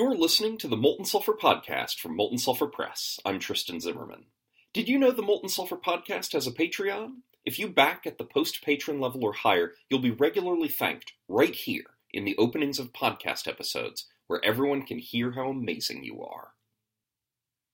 [0.00, 3.20] You're listening to the Molten Sulfur Podcast from Molten Sulfur Press.
[3.22, 4.24] I'm Tristan Zimmerman.
[4.72, 7.16] Did you know the Molten Sulfur Podcast has a Patreon?
[7.44, 11.54] If you back at the post patron level or higher, you'll be regularly thanked right
[11.54, 11.84] here
[12.14, 16.54] in the openings of podcast episodes, where everyone can hear how amazing you are.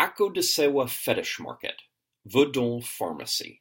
[0.00, 1.82] Akodasewa Fetish Market,
[2.26, 3.60] Vodun Pharmacy.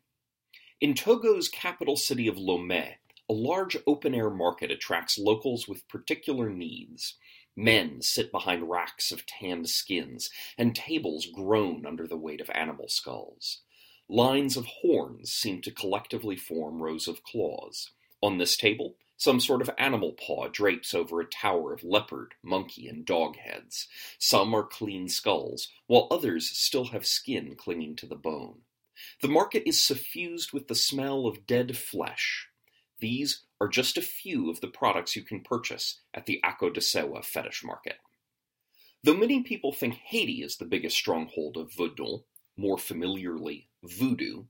[0.79, 2.93] In Togo's capital city of Lomé,
[3.29, 7.17] a large open air market attracts locals with particular needs.
[7.55, 12.87] Men sit behind racks of tanned skins, and tables groan under the weight of animal
[12.87, 13.61] skulls.
[14.09, 17.91] Lines of horns seem to collectively form rows of claws.
[18.21, 22.87] On this table, some sort of animal paw drapes over a tower of leopard, monkey,
[22.87, 23.87] and dog heads.
[24.19, 28.61] Some are clean skulls, while others still have skin clinging to the bone.
[29.21, 32.49] The market is suffused with the smell of dead flesh.
[32.99, 37.63] These are just a few of the products you can purchase at the Akodasewa fetish
[37.63, 37.95] market.
[39.01, 42.23] Though many people think Haiti is the biggest stronghold of Vodun,
[42.57, 44.43] more familiarly voodoo,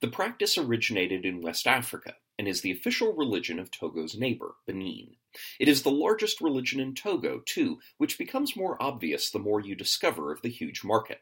[0.00, 5.14] the practice originated in West Africa and is the official religion of Togo's neighbor, Benin.
[5.60, 9.76] It is the largest religion in Togo, too, which becomes more obvious the more you
[9.76, 11.20] discover of the huge market.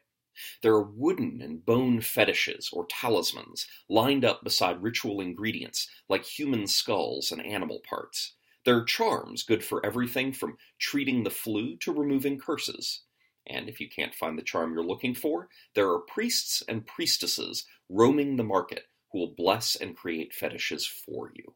[0.61, 6.67] There are wooden and bone fetishes or talismans lined up beside ritual ingredients like human
[6.67, 8.33] skulls and animal parts.
[8.65, 13.03] There are charms good for everything from treating the flu to removing curses.
[13.47, 17.65] And if you can't find the charm you're looking for, there are priests and priestesses
[17.89, 21.53] roaming the market who will bless and create fetishes for you.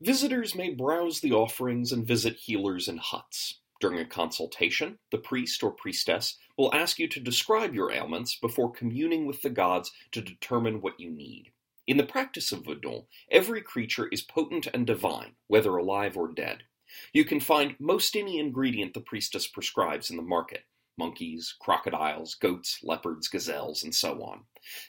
[0.00, 3.60] Visitors may browse the offerings and visit healers in huts.
[3.80, 8.72] During a consultation, the priest or priestess will ask you to describe your ailments before
[8.72, 11.52] communing with the gods to determine what you need.
[11.86, 16.64] In the practice of Vodun, every creature is potent and divine, whether alive or dead.
[17.12, 20.64] You can find most any ingredient the priestess prescribes in the market
[20.98, 24.40] monkeys, crocodiles, goats, leopards, gazelles, and so on.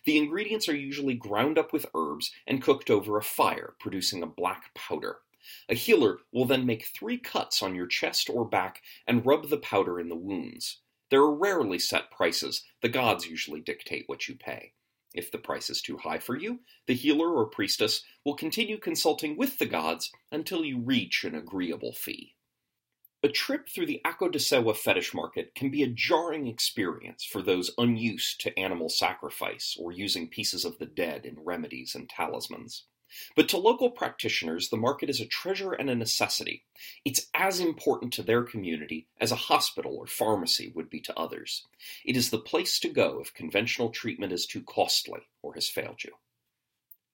[0.05, 4.27] The ingredients are usually ground up with herbs and cooked over a fire, producing a
[4.27, 5.17] black powder.
[5.67, 9.57] A healer will then make three cuts on your chest or back and rub the
[9.57, 10.79] powder in the wounds.
[11.09, 14.73] There are rarely set prices, the gods usually dictate what you pay.
[15.13, 19.37] If the price is too high for you, the healer or priestess will continue consulting
[19.37, 22.35] with the gods until you reach an agreeable fee.
[23.21, 28.39] A trip through the Akodasewa fetish market can be a jarring experience for those unused
[28.41, 32.85] to animal sacrifice or using pieces of the dead in remedies and talismans.
[33.35, 36.65] But to local practitioners, the market is a treasure and a necessity.
[37.03, 41.65] It's as important to their community as a hospital or pharmacy would be to others.
[42.05, 46.03] It is the place to go if conventional treatment is too costly or has failed
[46.03, 46.11] you.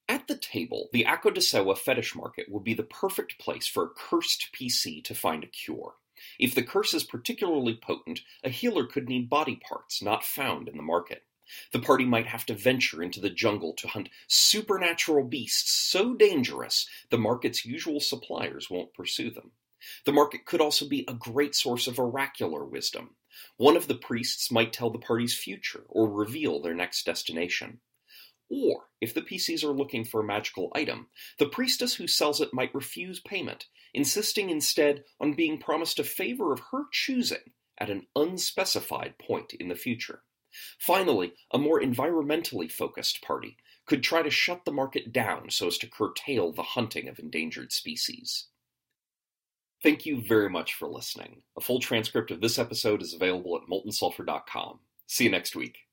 [0.07, 4.49] At the table, the Akodasewa fetish market would be the perfect place for a cursed
[4.53, 5.95] PC to find a cure.
[6.39, 10.77] If the curse is particularly potent, a healer could need body parts not found in
[10.77, 11.23] the market.
[11.71, 16.87] The party might have to venture into the jungle to hunt supernatural beasts so dangerous
[17.09, 19.51] the market's usual suppliers won't pursue them.
[20.05, 23.15] The market could also be a great source of oracular wisdom.
[23.57, 27.81] One of the priests might tell the party's future or reveal their next destination.
[28.49, 31.07] Or, if the PCs are looking for a magical item,
[31.39, 36.53] the priestess who sells it might refuse payment, insisting instead on being promised a favor
[36.53, 40.23] of her choosing at an unspecified point in the future.
[40.79, 45.77] Finally, a more environmentally focused party could try to shut the market down so as
[45.77, 48.47] to curtail the hunting of endangered species.
[49.83, 51.43] Thank you very much for listening.
[51.57, 54.79] A full transcript of this episode is available at moltensulfur.com.
[55.05, 55.84] See you next week.